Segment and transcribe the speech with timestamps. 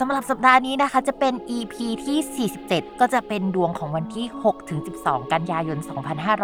[0.00, 4.26] สำหรับสัปดาห์นี้นะคะจะเป็น EP ที่ 47 ก็จะเป็นดวงของวันที่
[4.80, 5.78] 6-12 กันยายน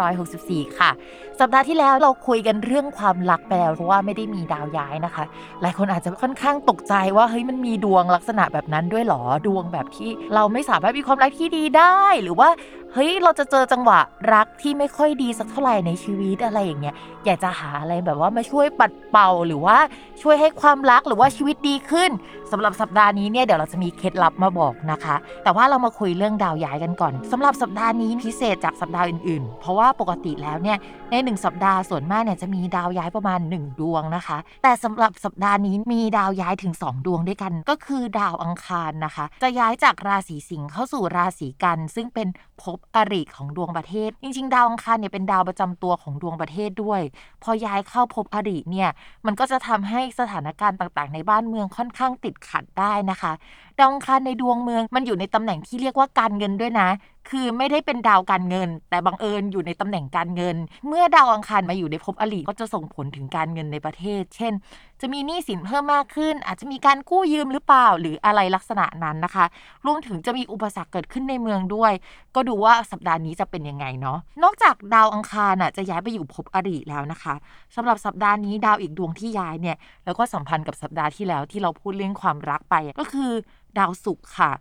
[0.05, 0.91] 2564 ค่ะ
[1.39, 5.23] สัปดาห์ที่แล้วเราคุยกันเรื่องความรักไปแล้วเพราะว่าไม่ได้มีดาวย้ายนะคะ
[5.61, 12.49] หลายคนอาจจะค่อนข้างตกใจว่าเฮ้ยมันมีดวงลักษณะแบบนั้นด้วยหรอดวงแบบที่เราไม่สามารถมีความรักที่ดีได้หรือว่า
[12.93, 13.99] เฮ้ยเราจะเจอจังหวะ
[14.33, 19.77] รักที่ไม่ค่อยดีสักเท่าไหร่ในชีวิตอะไรอย่างเงี้ยอยากจะหาอะไรแบบว่ามาช่วยปัดเป่าหรือว่า
[20.21, 22.11] ช่วยให้ความรักหรือว่าชีวิตดีขึ้น
[22.51, 30.77] สำหรับสัปดาห์นี้เนี่ยเดี๋ยวเราจะมีเคล็ดลับมาบอกนะคะ แต่ว่าเรามาคุยเรื่องดาวย้ายกันก่อนสำหรับสัปดาห์นี้พิเศษจากสัปดาห์อื่นๆ เพราะว่าปกติแล้วเนี่ย
[31.11, 42.27] ในหนึ่งสัปดาห์ส่วนมากเนี่ยจะมีดาวย้ายประมาณ 1 ดวงนะคะ แต่สำหรับสัปดาห์นี้มีดาวย้ายถึง 2 ดวงด้วยกัน ก็คือดาวอังคารนะคะ จะย้ายจากราศีสิงห์เข้าสู่ราศีกัน ซึ่งเป็น
[42.61, 47.01] ภพอริของดวงประเทศ จริงๆ ดาวอังคารเนี่ยเป็นดาวประจำตัวของดวงประเทศด้วย
[47.43, 48.89] พอย้ายเข้าภพอริเนี่ย
[49.25, 53.33] มันก็จะทำให้สถานการณ์ต่างๆ ในบ้านเมืองค่อนข้างติดขัดได้นะคะ
[53.81, 56.89] ดาวอังคารในดวงเมือง มันอยู่ในตำแหน่งที่เรียกว่าการเงินด้วยนะ
[57.29, 60.55] คือไม่ได้เป็นดาวการเงิน แต่บังเอิญอยู่ในตำแหน่งการเงิน
[60.87, 64.53] เมื่อดาวอังคารมาอยู่ในภพอริก็จะส่งผลถึงการเงินในประเทศ เช่น
[65.01, 69.45] จะมีหนี้สินเพิ่มมากขึ้น อาจจะมีการกู้ยืมหรือเปล่า หรืออะไรลักษณะนั้นนะคะ
[69.85, 71.93] รวมถึงจะมีอุปสรรคเกิดขึ้นในเมืองด้วย
[72.35, 77.33] ก็ดูว่าสัปดาห์นี้จะเป็นยังไงเนาะ นอกจากดาวอังคารน่ะจะย้ายไปอยู่ภพอริแล้วนะคะ
[77.75, 83.31] สำหรับสัปดาห์นี้ดาวอีกดวงที่ย้ายเนี่ย แล้วก็สัมพันธ์กับสัปดาห์ที่แล้วที่เราพูดเรื่องความรักไปก็คือ
[83.79, 84.51] ดาวศุกร์ค่ะ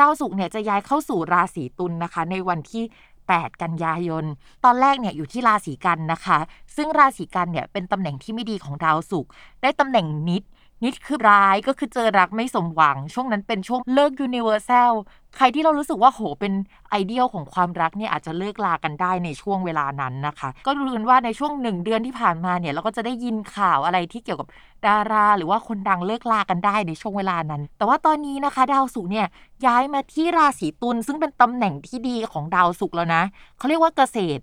[0.00, 2.84] ดาวศุกร์เนี่ยจะย้ายเข้าสู่ราศีตุลนะคะ ในวันที่
[3.22, 4.24] 8 กันยายน
[4.64, 6.38] ตอนแรกเนี่ยอยู่ที่ราศีกันย์นะคะ
[6.76, 9.30] ซึ่งราศีกันย์เนี่ยเป็นตำแหน่งที่ไม่ดีของดาวศุกร์
[9.62, 10.42] ได้ตำแหน่งนิจ
[10.84, 14.92] นิจคือร้ายก็คือเจอรักไม่สมหวัง ช่วงนั้นเป็นช่วงเลิก universal
[15.36, 16.52] ใครที่เรารู้สึกว่าโหเป็น
[16.90, 24.48] ไอเดียลของความรักเนี่ยอาจจะเลิกลากันได้ในช่วงเวลานั้นนะคะ ก็รู้กันว่าในช่วงหนึ่งเดือนที่ผ่านมาเนี่ยเราก็จะได้ยินข่าวอะไรที่เกี่ยวกับ
[24.86, 29.26] ดารา หรือว่าคนดังเลิกลากันได้ในช่วงเวลานั้น แต่ว่าตอนนี้นะคะ ดาวศุกร์เนี่ย
[29.66, 33.22] ย้ายมาที่ราศีตุลซึ่งเป็นตำแหน่งที่ดีของดาวศุกร์แล้วนะ
[33.58, 34.42] เขาเรียกว่าเกษตร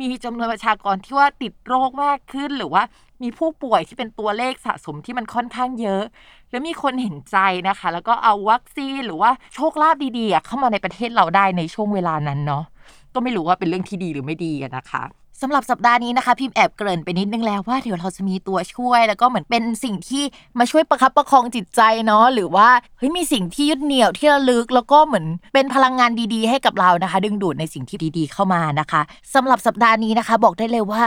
[0.00, 2.82] มีจำนวนประชากรที่ว่าติดโรคมากขึ้นหรือว่า
[3.22, 6.02] มีผู้ป่วยที่เป็นตัวเลขสะสมที่มันค่อนข้างเยอะ
[6.50, 7.36] แล้วมีคนเห็นใจ
[7.68, 12.64] นะคะ แล้วก็เอาวัคซีนหรือว่าโชคลาภดีๆเข้ามาในประเทศเราได้ในช่วงเวลานั้นเนาะ
[13.14, 15.02] ก็ไม่รู้ว่าเป็นเรื่องที่ดีหรือไม่ดีนะคะ
[15.42, 20.22] สำหรับสัปดาห์นี้นะคะพิมพ์แอบเกริ่นไปนิดนึงแล้วว่าเดี๋ยวเราจะมีตัวช่วย แล้วก็เหมือนเป็นสิ่งที่
[20.58, 29.00] มาช่วยประคับประคองจิตใจเนาะหรือว่าเฮ้ยมีสิ่งที่ยึดเหนี่ยวที่ระลึก แล้วก็เหมือนเป็นพลังงานดีๆ ให้กับเรานะคะ ดึงดูดในสิ่งที่ดีๆเข้ามานะคะ
[29.34, 31.04] สำหรับสัปดาห์นี้นะคะ บอกได้เลยว่า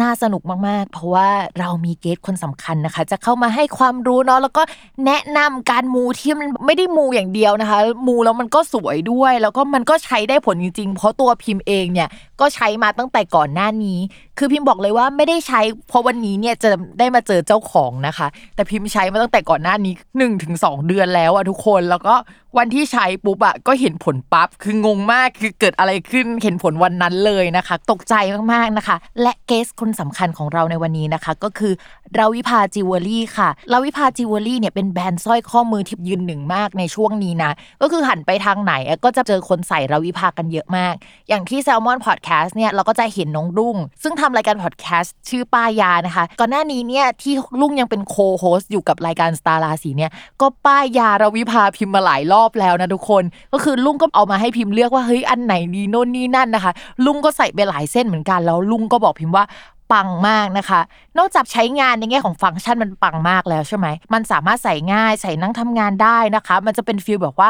[0.00, 1.28] น่าสนุกมาก ๆ เพราะว่า
[1.58, 4.62] เรามีเกสคนสำคัญนะคะ จะเข้ามาให้ความรู้เนาะแล้วก็
[5.06, 12.08] แนะนำการมูที่มันไม่ได้มูอย่างเดียวนะคะ มูแล้วมันก็สวยด้วย แล้วก็มันก็ใช้ได้ผลจริง ๆ เพราะตัวพิมพ์เองเนี่ย
[12.42, 13.98] ก็ใช้มาตั้งแต่ก่อนหน้านี้
[14.38, 16.68] คือพิมพ์บอกเลยว่าไม่ได้ใช้เพราะวันนี้เนี่ยจะ
[16.98, 22.14] ได้มาเจอเจ้าของนะคะ แต่พิมพ์ใช้มาตั้งแต่ก่อนหน้านี้1นถึงสเดือนแล้วอะทุกคนแล้วก็
[22.58, 28.14] วันที่ใช้ปุ๊บอะก็เห็นผลปั๊บคืองงมากคือเกิดอะไรขึ้นเห็นผลวันนั้นเลยนะคะ ตกใจ
[28.52, 31.72] มากๆนะคะ และ guest คนสำคัญของเราในวันนี้นะคะ ก็คือ
[32.18, 37.52] Ravipa Jewelry ค่ะ Ravipa Jewelry เนี่ยเป็นแบรนด์สร้อยข้อมือที่ยืนหนึ่งมากในช่วงนี้นะ
[37.82, 38.74] ก็คือหันไปทางไหน
[39.04, 40.94] ก็จะเจอคนใส่ Ravipa กันเยอะมาก
[41.28, 56.72] อย่างที่ Salmon Podcast เนี่ยเราก็จะเห็นน้องรุ่ง ซึ่งทำรายการพอดแคสต์ชื่อป้ายานะคะ ก่อนหน้านี้เนี่ยที่รุ่งยังเป็น co-host อยู่กับรายการสตาร์ราศีเนี่ยก็ป้ายยา Ravipa พิมพ์มาหลายรอบแล้วนะทุกคน ก็คือรุ่งก็เอามาให้พิมพ์เลือกว่าเฮ้ยอันไหนดีโน่นนี่นั่นนะคะ
[57.04, 59.44] รุ่งก็ใส่ไปหลายเส้นเหมือนกันแล้วรุ่งก็บอกพิมพ์ว่า
[59.92, 60.80] ปังมากนะคะ
[61.18, 67.48] นอกจากใช้งานในแง่ของฟังก์ชันมันปังมากแล้วใช่ไหม มันสามารถใส่ง่ายใส่นั่งทำงานได้นะคะ มันจะเป็น feel แบบว่า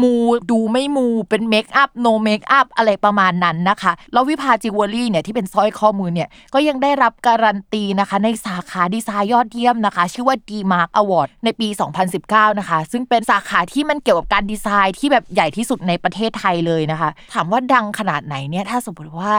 [0.00, 0.14] มู
[0.50, 11.68] ดูไม่มูเป็น makeup no makeup อะไรประมาณนั้นนะคะ Ravipa Jewelry เนี่ยที่เป็นสร้อยข้อมือเนี่ยก็ยังได้รับการันตีนะคะในสาขาดีไซน์ยอดเยี่ยมนะคะ ชื่อว่า DEmark Award ในปี
[12.12, 19.34] 2019 นะคะ ซึ่งเป็นสาขาที่มันเกี่ยวกับการดีไซน์ที่แบบใหญ่ที่สุดในประเทศไทยเลยนะคะ ถามว่าดังขนาดไหนเนี่ยถ้าสมมติว่า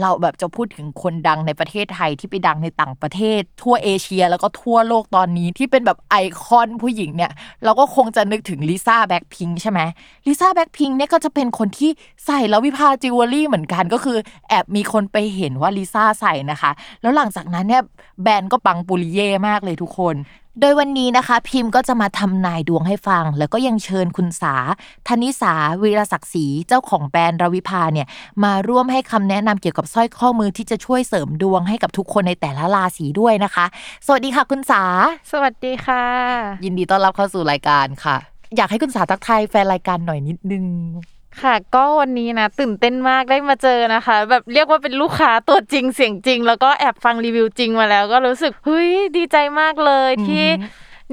[0.00, 7.30] เราแบบจะพูดถึงคนดังในประเทศไทยที่ไปดังในต่างประเทศ ทั่วเอเชียแล้วก็ทั่วโลกตอนนี้ที่เป็นแบบไอคอนผู้หญิงเนี่ย
[7.64, 9.80] เราก็คงจะนึกถึงลิซ่าแบ็คพิงใช่ไหม
[10.26, 11.90] ลิซ่าแบ็คพิงเนี่ยก็จะเป็นคนที่
[12.26, 16.70] ใส่ Ravipa Jewelry เหมือนกันก็คือแอบมีคนไปเห็นว่าลิซ่าใส่นะคะ
[17.02, 17.82] แล้วหลังจากนั้นเนี่ย
[18.22, 20.16] แบรนด์ก็ปังปุริเย่มากเลยทุกคน
[20.60, 24.54] โดยวันนี้นะคะ พิมพ์ก็จะมาทำนายดวงให้ฟัง แล้วก็ยังเชิญคุณสา
[25.08, 28.06] ธนิสาวีรศักดิ์ศรีเจ้าของแบรนด์รวิภาเนี่ย
[28.44, 33.66] มาร่วมให้คำแนะนำเกี่ยวกับสร้อยข้อมือที่จะช่วยเสริมดวงให้กับทุกคนในแต่ละราศีด้วยนะคะ
[34.06, 34.82] สวัสดีค่ะคุณสา
[35.32, 36.04] สวัสดีค่ะ
[36.64, 38.16] ยินดีต้อนรับเข้าสู่รายการค่ะ
[38.56, 40.64] อยากให้คุณสาทักทายแฟนรายการหน่อยนิดนึง
[41.42, 50.46] ค่ะ ก็วันนี้นะตื่นเต้นมากได้มาเจอนะคะ แบบเรียกว่าเป็นลูกค้าตัวจริงเสียงจริง แล้วก็แอบฟังรีวิวจริงมาแล้ว ก็รู้สึกเฮ้ยดีใจมากเลยที่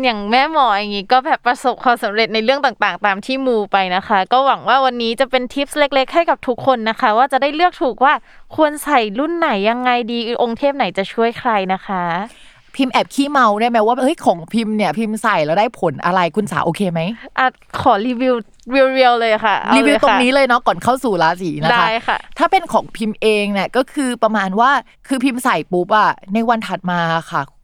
[0.03, 8.13] อย่างแม่หมออย่างนี้ก็แบบประสบความสำเร็จในเรื่องต่างๆ ตามที่มูไปนะคะ ก็หวังว่าวันนี้จะเป็นทิปส์เล็ก ๆ ให้กับทุกคนนะคะ ว่าจะได้เลือกถูกว่า
[8.55, 12.03] ควรใส่รุ่นไหนยังไงดีองค์เทพไหนจะช่วยใครนะคะ
[12.75, 17.01] พิมพ์แอบขี้เมาได้ไหมว่าเฮ้ยของพิมพ์เนี่ยพิมพ์ใส่แล้วได้ผลอะไรคุณสาโอเคไหม
[17.37, 17.45] อะ
[17.81, 18.35] ขอรีวิว
[18.71, 24.71] เรียวๆเลยค่ะเอารีวิวเลยตรงค่ะนี้เลยเนาะก่อนเข้าสู่ราศีนะคะได้ค่ะ ถ้าเป็นของพิมพ์เองเนี่ยก็คือประมาณว่า
[25.07, 26.99] คือพิมพ์ใส่ปุ๊บอะในวันถัดมา
[27.31, 27.41] ค่ะ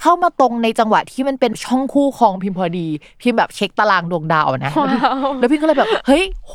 [0.00, 2.86] เข้ามาตรงในจังหวะที่มันเป็นช่องคู่ครองพิมพ์พอดี
[3.20, 6.54] พิมพ์แบบเช็คตารางดวงดาวนะว้าวแล้วพี่ก็เลยแบบ เฮ้ย โห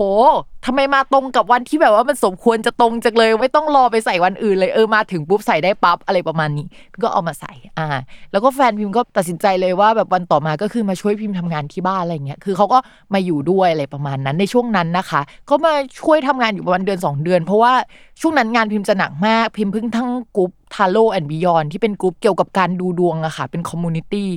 [0.70, 7.88] ทำไมมาตรงกับวันที่แบบว่ามันสมควรจะตรงจังเลย ไม่ต้องรอไปใส่วันอื่นเลยเออมาถึงปุ๊บใส่ได้ปั๊บอะไรประมาณนี้พี่ก็เอามาใส่อ่า
[8.32, 12.80] แล้วก็แฟนพิมพ์ก็ตัดสินใจเลยว่าแบบวันต่อมาก็คือมาช่วยพิมพ์ทำงานที่บ้านอะไรเงี้ยคือเขาก็
[13.14, 17.74] มาอยู่ด้วยอะไรประมาณนั้นในช่วงนั้นนะคะ ก็มาช่วยทำงานอยู่ประมาณเดือนสองเดือน เพราะว่า
[18.22, 24.30] ช่วงนั้นงานพิมพ์จะหนักมากพิมพ์เพิ่งทั้งgroup Tarot and Beyond ที่เป็นกรุ๊ปเกี่ยวกับการดูดวงอะค่ะ เป็น community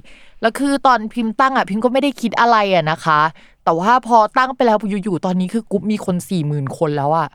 [0.43, 3.21] แล้วคือตอนพิมพ์ตั้งอะพิมพ์ก็ไม่ได้คิดอะไรอะนะคะ
[3.65, 7.29] แต่ว่าพอตั้งไปแล้วอยู่ๆตอนนี้คือกรุ๊ปมีคนสี่หมื่นคนแล้วอะ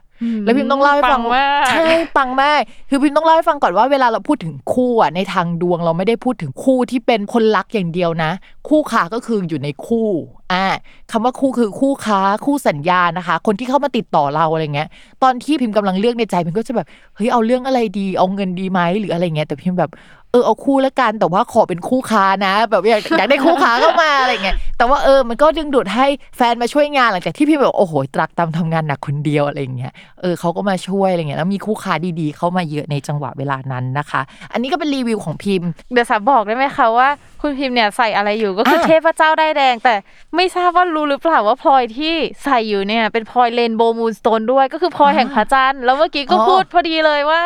[0.44, 8.30] แล้วพิมพ์ต้องเล่าให้ฟังปังมากใช่ปังมากคือพิมพ์ต้องเล่าให้ฟังก่อนว่าเวลาเราพูดถึงคู่อะในทางดวงเราไม่ได้พูดถึงคู่ที่เป็นคนรักอย่างเดียวนะ
[8.68, 10.08] คู่ค้าก็คืออยู่ในคู่
[10.52, 10.66] อ่า
[11.12, 14.88] คำว่าคู่คือคู่ค้าคู่สัญญานะคะ คนที่เข้ามาติดต่อเราอะไรเงี้ย
[15.22, 19.90] ตอนที่พิมพ์กำลังเลือกในใจพิมพ์ก็จะแบบเฮ้ยเอาเรื่องอะไรดีเอาเงินดีไหมหรืออะไรเงี้ยแต่พิมพ์แบบ
[20.32, 34.20] เออเอาคู่แล้วกันแต่ว่าขอเป็นคู่ค้านะ แบบอยากอยากได้คู่ค้าเข้ามาอะไรเงี้ยแต่ว่าเออมันก็ดึงดูดให้แฟนมาช่วยงานหลังจากที่พิมพ์แบบโอ้โหตรักตามทำงานหนักคนเดียวอะไรเงี้ยเออเขาก็มาช่วยอะไรเงี้ยแล้วมีคู่ค้าดีๆ เข้ามาเยอะในจังหวะเวลานั้นนะคะ
[34.52, 37.08] อันนี้ก็เป็นรีวิวของพิมพ์เดี๋ยวสาบอกได้ไหมคะว่า
[37.42, 39.94] คุณพิมพ์เนี่ยใส่อะไรอยู่ก็คืออะเทพเจ้าได้ายแดงแต่
[40.36, 42.14] ไม่ทราบว่ารู้หรือเปล่าว่าพลอยที่
[42.44, 47.42] ใส่อยู่เนี่ย เป็นพลอยเลนโบมูนสโตนด้วยก็คือพลอยแห่งพระจันทร์แล้วเมื่อกี้ก็อ๋อพูดพอดีเลยว่า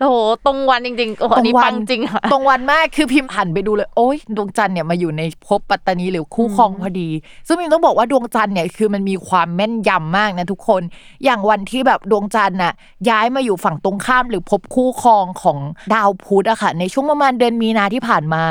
[0.00, 0.16] โอ้โห
[0.46, 7.08] ตรงวันจริงๆโอ้โหอันนี้ปังจริงค่ะตรงวันมากคือพิมพ์หันไปดูเลย โอ๊ยดวงจันทร์เนี่ยมาอยู่ในภพปัตตานีหรือคู่ครองพอดี
[7.46, 10.82] ซึ่งพิมต้องบอกว่าดวงจันทร์เนี่ยคือมันมีความแม่นยำมากนะทุกคน
[11.24, 12.72] อย่างวันที่แบบดวงจันทร์น่ะ
[13.08, 15.58] ย้ายมาอยู่ฝั่งตรงข้ามหรือภพคู่ครองของ
[15.94, 18.44] ดาวพุธอะค่ะ ในช่วงประมาณเดือนมีนาที่ผ่านมา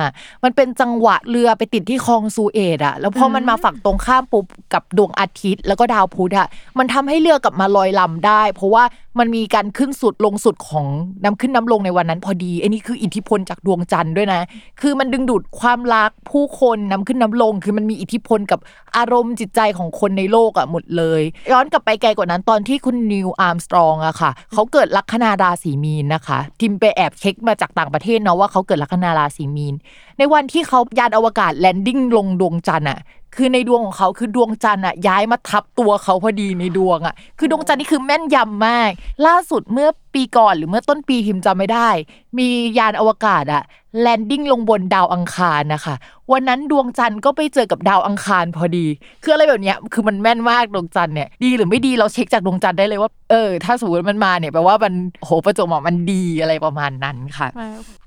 [0.44, 6.48] มันเป็นจังหวะเรือไปติดที่คลองสุเอซอะแล้วพอมันมาฝั่งตรงข้ามปุ๊บกับดวงอาทิตย์ แล้วก็ดาวพุธอะ
[6.78, 8.84] มันทำให้เรือกลับมาลอยลำได้ เพราะว่า
[9.20, 10.86] มันมีการขึ้นสุดลงสุดของ
[11.24, 14.42] น้ำขึ้นน้ำลงในวันนั้นพอดีไอ้นี่คืออิทธิพลจากดวงจันทร์ด้วยนะ
[14.82, 18.60] คือมันดึงดูดความรักผู้คนน้ำขึ้นน้ำลง คือมันมีอิทธิพลกับ
[18.98, 21.22] อารมณ์จิตใจของคนในโลกอะหมดเลย
[21.52, 29.76] ย้อนกลับไปไกลกว่านั้นตอนที่คุณนีลอาร์มสตรองอะค่ะเขาเกิดลัคนาราศีมีนนะคะพิมพ์ไปแอบเช็คมาจากต่างประเทศเนาะว่าเขาเกิดลัคนาราศีมีน
[30.18, 33.00] ในวันที่เขายานอวกาศ landing ลงดวงจันทร์อะ
[33.38, 38.92] คือในดวงของเขาคือดวงจันทร์อะย้ายมาทับตัวเขาพอดีในดวงอะ คือดวงจันทร์นี่คือแม่นยำมาก
[39.26, 41.90] ล่าสุดเมื่อปีก่อนหรือเมื่อต้นปีพิมพ์จำไม่ได้
[42.38, 43.64] มียานอวกาศอะ
[44.02, 45.96] landing ลงบนดาวอังคารนะคะ
[46.34, 48.86] วันนั้นดวงจันทร์ก็ไปเจอกับดาวอังคารพอดี
[49.24, 54.94] คืออะไรแบบเนี้ยคือมันแม่นมากดวงจันทร์เนี่ยดีหรือไม่ดีเราเช็คจากดวงจันทร์ได้เลยว่าเออถ้าสมมติมันมาเนี่ยแปลว่ามัน
[55.24, 57.48] โหประจวบเหมาะมันดีอะไรประมาณนั้นค่ะ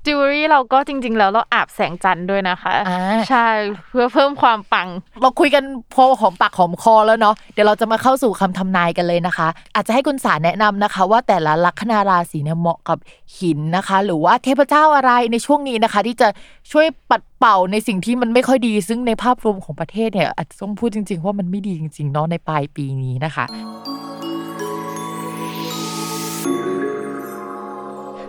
[0.05, 2.99] จิวเวลรี่เราก็จริง ๆ แล้วเราอาบแสงจันทร์ด้วยนะคะอ่า
[3.29, 3.47] ใช่
[3.89, 4.87] เพื่อเพิ่มความปัง
[5.21, 5.63] เราคุยกัน
[5.93, 12.97] พอหอมปากหอมคอแล้วเนาะเดี๋ยวเราจะมาเข้าสู่คำทำนายกันเลยนะคะ อาจจะให้คุณสารแนะนำนะคะ ว่าแต่ละลัคนาราศีเนี่ยเหมาะกับ
[13.37, 16.27] หินนะคะ หรือว่าเทพเจ้าอะไรในช่วงนี้นะคะ ที่จะ
[16.71, 23.45] ช่วยปัด เป่าในสิ่งที่มันไม่ค่อยดี ซึ่งในภาพรวมของประเทศเนี่ยอาจจะต้องพูดจริง ๆ ว่ามันไม่ดีจริงๆเนาะในปลายปีนี้นะคะ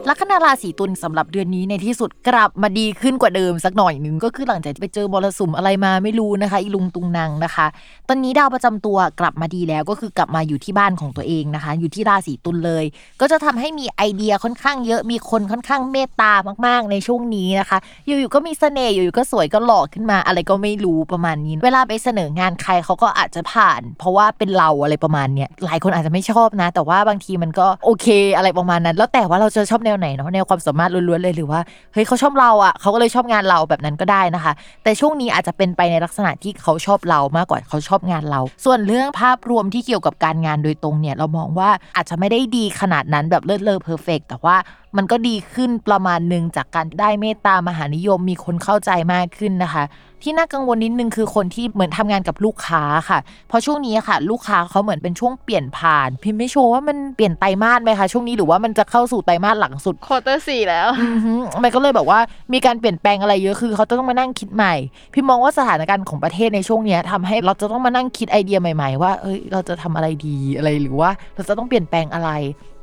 [0.08, 7.66] ลัคนาราศีตุลสำหรับเดือนนี้ในที่สุดกลับมาดีขึ้นกว่าเดิมสักหน่อยหนึ่งก็คือหลังจากไปเจอมรสุมอะไรมาไม่รู้นะคะอีลุงตุงนางนะคะ
[8.08, 12.84] ตอนนี้ดาวประจำตัวกลับมาดีแล้วก็คือกลับมาอยู่ที่บ้านของตัวเองนะคะ อยู่ที่ราศีตุลเลย
[13.20, 16.32] ก็จะทำให้มีไอเดียค่อนข้างเยอะมีคนค่อนข้างเมตตา
[16.66, 28.06] มาก ๆ ในช่วงนี้นะคะ อยู่ๆก็มีเสน่ห์อยู่ๆก็สวยก็หล่อขึ้นมา อะไรก็ไม่รู้ประมาณนี้ เวลาไปเสนองานใครเขาก็อาจจะผ่าน เพราะว่าเป็นเราอะไรประมาณเนี้ยหลายคนอาจจะไม่ชอบนะ แต่ว่าบางทีมันก็โอเค
[28.36, 31.60] อะไรประมาณนั้น แล้วแต่ว่าเราจะชอบแนวไหนเนาะแนวความสามารถล้วนๆเลยหรือว่า
[31.92, 44.56] เฮ้ยเขาชอบเราอะเขาก็เลยชอบงานเราแบบนั้นก็ได้นะคะ แต่ช่วงนี้อาจจะเป็นไปในลักษณะที่เขาชอบเรามากกว่าเขาชอบงานเรา ส่วนเรื่องภาพรวมที่เกี่ยวกับการงานโดยตรงเนี่ยเรามองว่าอาจจะไม่ได้ดีขนาดนั้นแบบเลิศเลอเพอร์เฟกแต่ว่า
[44.96, 49.84] มันก็ดีขึ้นประมาณหนึ่งจากการได้เมตตามหานิยมมีคนเข้าใจมากขึ้นนะคะ
[50.22, 62.20] ที่น่ากังวลนิดนึงคือคนที่เหมือนทำงานกับลูกค้าค่ะ เพราะช่วงนี้ค่ะ ลูกค้าเขาเหมือนเป็นช่วงเปลี่ยนผ่าน พิมพ์ไม่โชว์ว่ามันเปลี่ยนไตรมาสไหมคะช่วงนี้หรือว่ามันจะเข้าสู่ไตรมาสหลังสุดควอเตอร์สี่แล้วอือฮึมันก็เลยแบบว่า
[62.52, 64.74] มีการเปลี่ยนแปลงอะไรเยอะคือเขาต้องมานั่งคิดใหม่
[65.12, 72.30] พี่มองว่าสถานการณ์ของประเทศในช่วงเนี้ยทำให้เราจะต้องมานั่งคิดไอเดียใหม่ ๆ ว่าเอ้ยเราจะทำอะไรดีอะไรหรือว่าเราจะต้องเปลี่ยนแปลงอะไร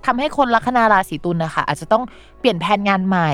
[0.05, 2.03] ทำให้คนลัคนาราศีตุลนะคะ อาจจะต้อง
[2.39, 3.31] เปลี่ยนแผนงานใหม่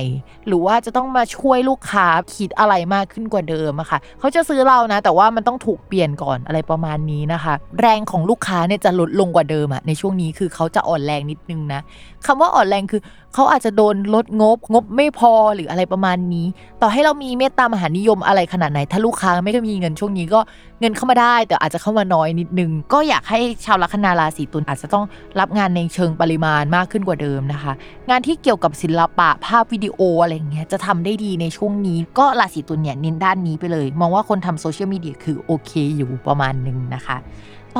[0.47, 11.81] หรือว่าจะต้องมาช่วยลูกค้าคิดอะไรมากขึ้นกว่าเดิมอะค่ะเขาจะซื้อเรานะ แต่ว่ามันต้องถูกเปลี่ยนก่อนอะไรประมาณนี้นะคะ แรงของลูกค้าเนี่ยจะลดลงกว่าเดิมอะในช่วงนี้คือเขาจะอ่อนแรงนิดนึงนะ
[12.25, 13.01] คำว่าอ่อนแรงคือ
[13.35, 16.47] เขาอาจจะโดนลดงบ งบไม่พอหรืออะไรประมาณนี้
[16.81, 20.39] ต่อให้เรามีเมตตามหานิยมอะไรขนาดไหน ถ้าลูกค้าไม่ก็มีเงินช่วงนี้ก็
[20.79, 25.05] เงินเข้ามาได้ แต่อาจจะเข้ามาน้อยนิดนึง ก็อยากให้ชาวลัคนาราศีตุลอาจจะต้อง
[25.39, 27.73] รับงานในเชิงปริมาณมากขึ้นกว่าเดิมนะคะ
[28.09, 37.17] งานที่เกี่ยวกับศิลปะภาพวิดีโออะไรอย่างเงี้ยจะทำได้ดีในช่วงนี้ ก็ราศีตุลเนี่ยเน้นด้านนี้ไปเลย มองว่าคนทำโซเชียลมีเดียคือโอเคอยู่ประมาณหนึงนะคะ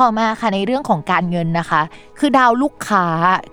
[0.02, 1.82] ่อมาค่ะในเรื่องของการเงินนะคะ
[2.18, 3.04] คือดาวลูกค้า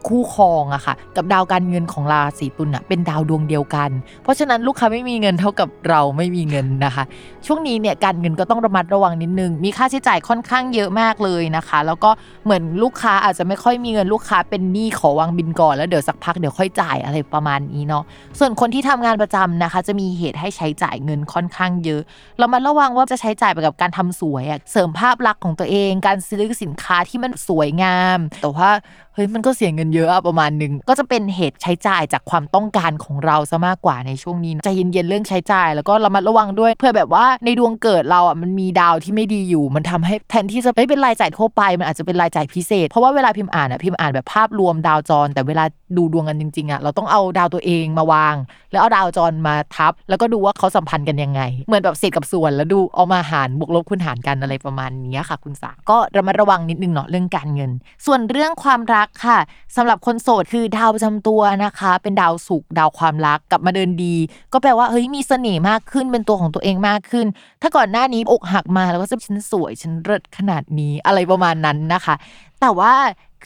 [0.07, 3.89] คู่ครองอะค่ะ กับดาวการเงินของราศีตุลอะเป็นดาวดวงเดียวกัน
[4.23, 7.03] เพราะฉะนั้นลูกค้าไม่มีเงินเท่ากับเราไม่มีเงินนะคะ
[7.45, 12.09] ช่วงนี้เนี่ยการเงินก็ต้องระมัดระวังนิดนึง มีค่าใช้จ่ายค่อนข้างเยอะมากเลยนะคะ แล้วก็
[12.45, 18.03] เหมือนลูกค้าอาจจะไม่ค่อยมีเงินลูกค้าเป็นหนี้ขอวางบินก่อนแล้วเดี๋ยวสักพักเดี๋ยวค่อยจ่ายอะไรประมาณนี้เนาะ
[18.39, 22.01] ส่วนคนที่ทำงานประจำนะคะ จะมีเหตุให้ใช้จ่ายเงินค่อนข้างเยอะ
[22.37, 28.69] เรามาระวังว่าจะใช้จ่ายไปกับการทำสวยเสริมภาพลักษณ์ของตัวเองการซอสินค้าที่มันสวยงาม แต่ว่า
[29.15, 45.65] เฮ้ยมันก็เสียเงินเยอะประมาณหนึ่งก็จะเป็นเหตุใช้จ่ายจากความต้องการของเราซะมากกว่าในช่วงนี้ใจเย็นๆเรื่องใช้จ่าย แล้วก็ระมัดระวังด้วย เพื่อแบบว่าในดวงเกิดเราอะมันมีดาวที่ไม่ดีอยู่ มันทำให้แทนที่จะไม่เป็นรายจ่ายทั่วไป มันอาจจะเป็นรายจ่ายพิเศษ เพราะว่าเวลาพิมพ์อ่านอะพิมพ์อ่านแบบภาพรวมดาวจร แต่เวลา
[45.97, 48.35] ดูดวงกันจริงๆอะเราต้องเอาดาวตัวเองมาวาง
[48.71, 57.71] แล้วเอาดาวจรมาทับ แล้วก็ดูว่าเขาสัมพันธ์กันยังไง เหมือนแบบเศษกับส่วนแล้วดูเอามาหารบวกลบคูณหารกันอะไรประมาณนี้ค่ะ คุณสาก็ระมัดระวังนิดนึงเนาะเรื่องการเงิน
[58.05, 59.37] ส่วนเรื่องความรักค่ะ
[59.75, 64.15] สำหรับคนโสดคือดาวประจำตัวนะคะ เป็นดาวสุขดาวความรักกลับมาเดินดี
[64.53, 67.27] ก็แปลว่าเฮ้ยมีเสน่ห์มากขึ้นเป็นตัวของตัวเองมากขึ้น
[67.61, 72.15] ถ้าก่อนหน้านี้อกหักมาแล้วก็จะฉันสวยฉันเลิศขนาดนี้อะไรประมาณนั้นนะคะ
[72.63, 72.93] แต่ว่า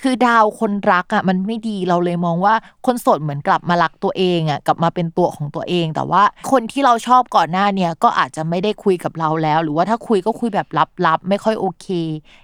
[0.03, 2.53] คือดาวคนรักอะมันไม่ดีเราเลยมองว่า
[2.85, 10.67] คนโสดเหมือนกลับมารักตัวเองอะกลับมาเป็นตัวของตัวเอง แต่ว่าคนที่เราชอบก่อนหน้าเนี่ยก็อาจจะไม่ได้คุยกับเราแล้ว หรือว่าถ้าคุยก็คุยแบบ
[11.05, 11.87] ลับๆไม่ค่อยโอเค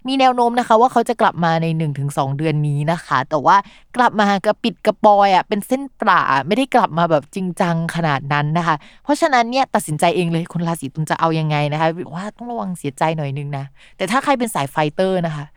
[0.08, 1.68] มีแนวโน้มนะคะ ว่าเขาจะกลับมาใน
[2.03, 3.56] 1-2 เดือนนี้นะคะ แต่ว่า
[3.96, 13.65] กลับมากระปิดกระปอยอะเป็นเส้นปลาไม่ได้กลับมาแบบจริงจังขนาดนั้นนะคะ เพราะฉะนั้นเนี่ยตัดสินใจเองเลยคนราศีตุลจะเอายังไงนะคะว่าต้องระวังเสียใจหน่อยนึงนะ
[13.98, 15.48] แต่ถ้าใครเป็นสาย fighter นะคะ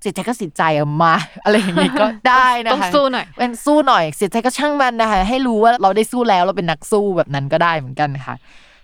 [0.00, 1.14] เสียใจก็เสียใจอะมา
[1.44, 8.36] อะไรอย่างงี้ก็ได้นะคะต้องสู้หน่อยเป็นสู้หน่อยเสียใจก็ช่างมันนะคะ ให้รู้ว่าเราได้สู้แล้วเราเป็นนักสู้แบบนั้นก็ได้เหมือนกันนะคะ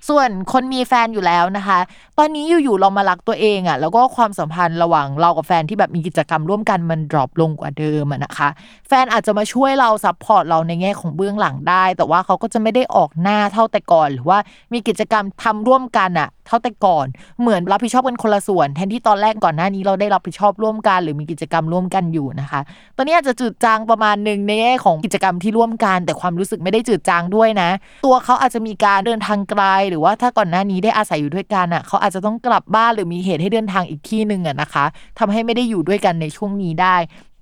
[0.09, 1.79] ส่วนคนมีแฟนอยู่แล้วนะคะ
[2.19, 8.49] ตอนนี้อยู่ๆเรามารักตัวเองอะ่ะ แล้วก็ความสัมพันธ์ระหว่างเรากับแฟนที่แบบมีกิจกรรมร่วมกันมัน drop ลงกว่าเดิมอะนะคะ
[8.89, 14.39] แฟนอาจจะมาช่วยเรา support เราในแง่ของเบื้องหลังได้ แต่ว่าเขาก็จะไม่ได้ออกหน้าเท่าแต่ก่อน หรือว่า
[14.73, 17.07] มีกิจกรรมทำร่วมกันอะเท่าแต่ก่อน
[17.41, 22.61] เหมือนรับผิดชอบกันคนละส่วน แทนที่ตอนแรกก่อนหน้านี้เราได้รับผิดชอบร่วมกัน หรือมีกิจกรรมร่วมกันอยู่นะคะ
[22.97, 27.71] ตอนนี้อาจจะจืดจางประมาณหนึ่งในแง่ของกิจกรรมที่ร่วมกัน แต่ความรู้สึกไม่ได้จืดจางด้วยนะ
[28.07, 34.85] ตัวเขาอาจจะมีการเดินทางไกล หรือว่าถ้าก่อนหน้านี้ได้อาศัยอยู่ด้วยกันอะเขาอาจจะต้องกลับบ้านหรือมีเหตุให้เดินทางอีกที่หนึ่งอะนะคะ
[35.19, 36.97] ทำให้ไม่ได้อยู่ด้วยกันในช่วงนี้ได้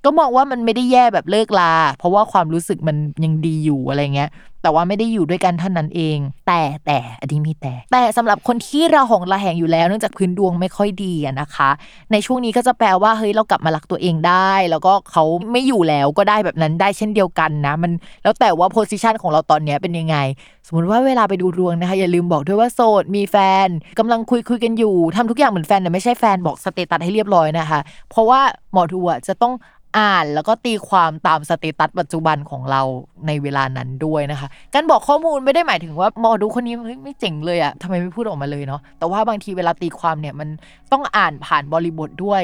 [0.04, 4.30] ก็มองว่ามันไม่ได้แย่แบบเลิกลา เพราะว่าความรู้สึกมันยังดีอยู่อะไรเงี้ย
[4.62, 11.70] แต่ว่าไม่ได้อยู่ด้วยกันเท่านั้นเอง แต่แต่อันนี้มีแต่ แต่สำหรับคนที่ระหองระแหงอยู่แล้ว เนื่องจากพื้นดวงไม่ค่อยดีนะคะ
[12.12, 17.92] ในช่วงนี้ก็จะแปลว่าเฮ้ยเรากลับมารักตัวเองได้ แล้วก็เขาไม่อยู่แล้วก็ได้แบบนั้นได้เช่นเดียวกันนะมัน
[18.22, 20.16] แล้วแต่ว่า position ของเราตอนนี้เป็นยังไง
[20.66, 23.68] สมมติว่าเวลาไปดูดวงนะคะอย่าลืมบอกด้วยว่าโสดมีแฟน
[23.98, 27.80] กำลังคุยคุยกันอยู่ทำทุกอย่างเหมือนแฟนแต่ไม่ใช่แฟนบอก status ให้เรียบร้อยนะคะ
[28.10, 28.40] เพราะว่า
[28.72, 29.54] หมอดูจะต้อง
[29.98, 32.82] อ่านแล้วก็ตีความตาม status ปัจจุบันของเรา
[33.26, 40.48] ในเวลานั้นด้วยนะคะ การบอกข้อมูลไม่ได้หมายถึงว่าหมอดูคนนี้ไม่เจ๋งเลยอะทำไมไม่พูดออกมาเลยเนาะแต่ว่าบางทีเวลาตีความเนี่ยมัน
[40.92, 42.42] ต้องอ่านผ่านบริบทด้วย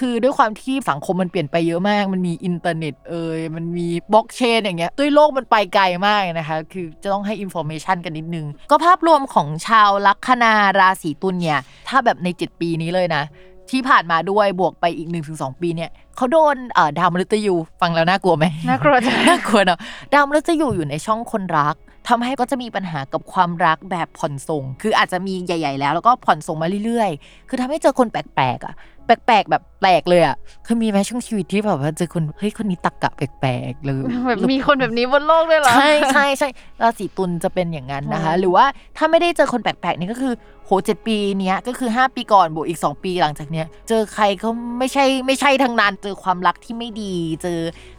[0.00, 13.24] คือด้วยความที่สังคมมันเปลี่ยนไปเยอะมาก มันมีอินเทอร์เน็ตเอ่ยมันมีบล็อกเชนอย่างเงี้ยด้วยโลกมันไปไกลมากนะคะคือจะต้องให้ information กันนิดนึง ก็ภาพรวมของชาวลัคนาราศีตุลเนี่ยถ้าแบบใน 7 ปีนี้เลยนะ
[13.70, 19.78] ที่ผ่านมาด้วยบวกไปอีก 1-2 ปีเนี่ยเขาโดนเอ่อดาวมฤตยูฟังแล้วน่ากลัวไหมน่ากลัวจังน่ากลัวเนาะ
[20.14, 21.76] ดาวมฤตยูอยู่ในช่องคนรัก
[22.08, 28.74] ทำให้ก็จะมีปัญหากับความรักแบบผ่อนส่ง คืออาจจะมีใหญ่ ๆ แล้วแล้วก็ผ่อนส่งมาเรื่อยๆ คือทำให้เจอคนแปลกๆอะ
[29.06, 36.48] แปลกๆแบบแปลกเลยอะคือมีไหมช่วงชีวิตที่แบบว่าเจอคนเฮ้ยคนนี้ตักกะแปลกๆเลยแบบมีคนแบบนี้บนโลกด้วยเหรอใช่ใช่ใช่
[36.82, 38.64] ราศีตุลจะเป็นอย่างนั้นนะคะอืมหรือว่า
[38.96, 40.32] ถ้าไม่ได้เจอคนแปลกๆนี่ก็คือ
[40.66, 47.58] โหเจ็ดปีเนี้ยก็คือ 5 ปีก่อนบวกอีก 2 ปีหลังจากเนี้ยเจอใครก็ไม่ใช่ไม่ใช่ทั้งนั้น เจอความรักที่ไม่ดี เจอ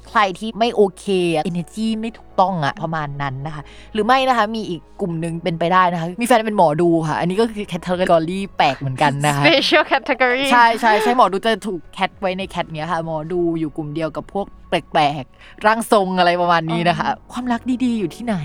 [0.10, 18.38] ใครที่ไม่โอเคอะ energy ไม่ถูกต้องอะประมาณนั้นนะคะ หรือไม่นะคะมีอีกกลุ่มหนึ่งเป็นไปได้นะคะ มีแฟนเป็นหมอดูค่ะ อันนี้ก็คือแคตตาล็อแปลกเหมือนกันนะคะ special category ใช่ใช่ใช่หมอดูจะถูกแคทไว้ในแคทเนี้ยค่ะหมอดูอยู่กลุ่มเดียวกับพวกแปลกๆ ร่างทรงอะไรประมาณนี้นะคะ ความรักดีๆอยู่ที่ไหน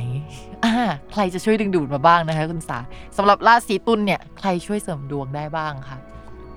[0.64, 0.74] อ่า
[1.12, 2.78] ใครจะช่วยดึงดูดมาบ้างนะคะคุณสา
[3.16, 5.98] สำหรับราศีตุลเนี่ยใครช่วยเสริมดวงได้บ้างคะ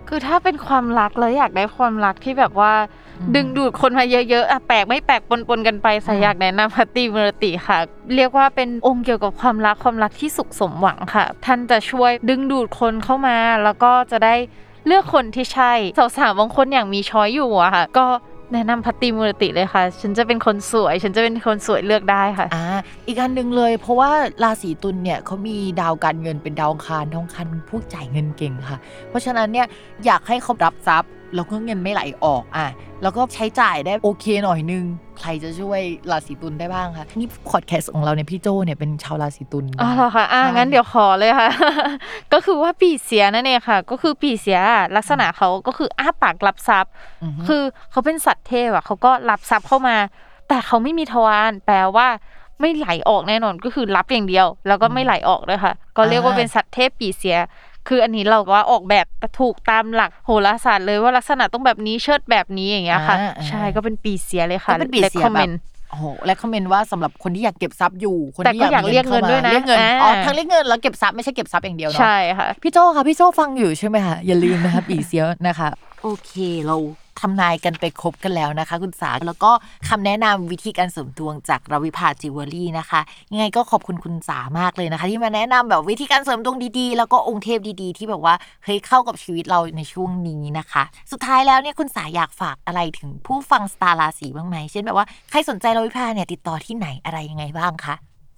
[0.08, 2.73] คือถ้าเป็นความรักแล้วอยากได้ความรักที่แบบว่า
[3.19, 7.78] อืมดึงดูดคนมาเยอะๆอะแปลกไม่แปลกปนๆกันไปสายอืมอยากแนะนำพัตติมรติค่ะ
[8.15, 14.36] เรียกว่าเป็นองค์เกี่ยวกับความรักความรักที่สุขสมหวังค่ะ ท่านจะช่วยดึงดูดคนเข้ามา แล้วก็จะได้
[14.86, 15.71] เลือกคนที่ใช่
[16.17, 18.06] สาวๆบางคนอย่างมีช้อยอยู่อะค่ะ ก็
[18.51, 22.63] แนะนำพัตติมูรติเลยค่ะ ฉันจะเป็นคนสวย ฉันจะเป็นคนสวยเลือกได้ค่ะ อ่า
[23.08, 24.12] อีกอันหนึ่งเลย เพราะว่า
[24.43, 28.79] ราศีตุลเนี่ยเขามีดาวการเงินเป็นดาวอังคารดาวอังคารเป็นผู้จ่ายเงินเก่งค่ะ
[29.10, 29.67] เพราะฉะนั้นเนี่ย
[30.06, 32.67] อยากให้เขารับทรัพย์ แล้วก็เงินไม่ไหลออกอะ
[33.02, 34.84] แล้วก็ใช้จ่ายได้โอเคหน่อยนึง
[35.19, 41.50] ใครจะช่วยราศีตุลได้บ้างคะนี่พอดแคสต์ของเราเนี่ยพี่โจเนี่ยเป็นชาวราศีตุลอ๋อนะเหรอคะอ่าใช่งั้นเดี๋ยวขอเลยค่ะ
[42.34, 44.60] ก็คือว่าปีเสียนั่นเองค่ะ ก็คือปีเสีย
[44.96, 46.91] ลักษณะเขาก็คืออ้าปากรับทรัพย์
[47.24, 49.98] อือฮึคือเขาเป็นสัตว์เทพอะเขาก็รับทรัพย์เข้ามา
[50.48, 52.08] แต่เขาไม่มีทวารแปลว่า
[52.62, 57.38] ไม่ไหลออกแน่นอนก็คือรับอย่างเดียว แล้วก็ไม่ไหลออกด้วยค่ะ ก็เรียกว่าเป็นสัตว์เทพปีเสีย
[57.88, 59.06] คืออันนี้เราว่าออกแบบ
[59.39, 65.54] ถูกตามหลักโหราศาสตร์เลยว่าลักษณะต้องแบบนี้เชิดแบบนี้อย่างเงี้ยค่ะอ่าอ่าใช่ก็เป็นปีเสียเลยค่ะก็เป็นปีเสียแบบ recommend
[65.89, 75.69] โอ้โหและคอมเมนต์ว่าสำหรับคนที่อยากเก็บทรัพย์อยู่ คนแต่ที่ก็อยากเรียกเงินด้วยนะเรียกเงินอ่าอ๋อทั้งเรียกเงินแล้วเก็บทรัพย์ไม่ใช่เก็บทรัพย์อย่างเดียวเนาะใช่ค่ะพี่โจค่ะพี่โจฟังอยู่ใช่ไหมคะอย่าลืมนะคะปีเสียนะคะ
[76.04, 76.34] โอเค
[76.65, 76.76] เรา
[77.21, 79.52] ทำนายกันไปครบกันแล้วนะคะ คุณสาแล้วก็
[79.89, 97.95] คำแนะนำวิธีการเสริมดวงจากรวิภาจิวเวลรี่นะคะ ยังไงก็ขอบคุณคุณสามากเลยนะคะ ที่มาแนะนำแบบวิธีการเสริมดวงดีๆ แล้วก็องค์เทพดีๆ ที่แบบว่าเฮ้ยเข้ากับชีวิตเราในช่วงนี้นะคะ สุดท้ายแล้วเนี่ยคุณสาอยากฝากอะไรถึงผู้ฟังสตาร์ราศีบ้างไหมเช่นแบบว่าใครสนใจรวิภาเนี่ยติดต่อที่ไหนอะไรยังไงบ้างคะ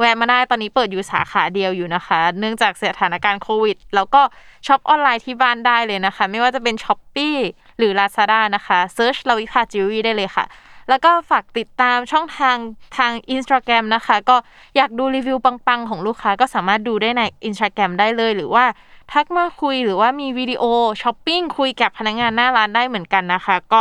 [0.00, 4.22] แวะมาได้ตอนนี้เปิดอยู่สาขาเดียวอยู่นะคะ เนื่องจากสถานการณ์โควิด แล้วก็
[4.66, 7.36] shop ออนไลน์ที่บ้านได้เลยนะคะ ไม่ว่าจะเป็น Shopee
[7.78, 10.44] หรือ Lazada นะคะ search รวิภาจิวเวลรี่ได้เลยค่ะ
[10.88, 12.56] แล้วก็ฝากติดตามช่องทาง
[12.96, 14.36] ทาง Instagram นะคะ ก็
[14.76, 18.64] อยากดูรีวิวปัง ๆ ของลูกค้าก็สามารถดูได้ใน Instagram ได้เลย หรือว่า
[19.12, 20.62] ทักมาคุยหรือว่ามีวิดีโอ
[21.02, 23.80] ช้อปปิ้งคุยกับพนักงานหน้าร้านได้เหมือนกันนะคะ ก็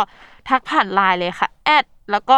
[0.50, 2.38] ทักผ่านไลน์เลยค่ะ add แล้วก็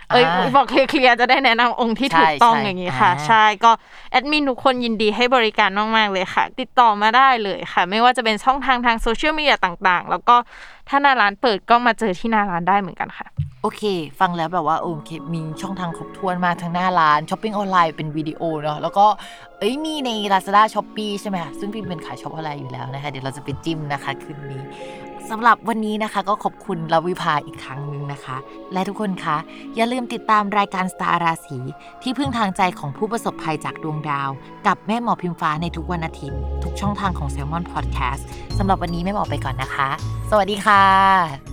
[0.13, 3.71] เอ้ยอ่าบอกเคลียร์ๆจะได้แนะนำองค์ที่ถูกต้องใช่ใช่อย่างนี้ค่ะอ่าใช่ก็
[4.11, 10.35] แอดมินทุกคนยินดีให้บริการมากๆเลยค่ะ ติดต่อมาได้เลยค่ะ ไม่ว่าจะเป็นช่องทางทางโซเชียลมีเดียต่างๆ แล้วก็
[10.89, 13.27] ถ้าหน้าร้านเปิดก็มาเจอที่หน้าร้านได้เหมือนกันค่ะ
[13.61, 13.83] โอเค
[14.19, 19.05] ฟังแล้วแบบว่าโอเคมีช่องทางครบถ้วนมากทั้งหน้าร้านช้อปปิ้งออนไลน์เป็นวิดีโอเนาะแล้วก็
[19.59, 24.61] เอ้ยมีใน Lazada s h o p e e ใช่ไหมคะซึ่งพิมเป็นสาย shop ออนไลน์อยู่แล้วนะคะ เดี๋ยวเราจะไปจิ้มนะคะคืนนี้
[25.31, 28.37] สำหรับวันนี้นะคะก็ขอบคุณรวิภาอีกครั้งหนึ่งนะคะ
[28.73, 29.37] และทุกคนคะ
[29.75, 31.59] อย่าลืมติดตามรายการสตาร์ราศี
[32.01, 34.29] ที่พึ่งทางใจของผู้ประสบภัยจากดวงดาว
[34.67, 38.21] กับแม่หมอพิมฟ้าในทุกวันอาทิตย์ ทุกช่องทางของ Salmon Podcast
[38.57, 39.89] สำหรับวันนี้แม่หมอไปก่อนนะคะ
[40.29, 41.50] สวัสดีค่ะ